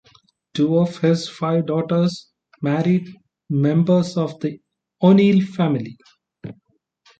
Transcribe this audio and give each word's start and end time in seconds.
Two 0.55 0.79
of 0.79 0.97
his 0.97 1.29
five 1.29 1.67
daughters 1.67 2.31
married 2.59 3.07
members 3.51 4.17
of 4.17 4.39
the 4.39 4.59
O'Neill 4.99 5.45
family. 5.45 5.95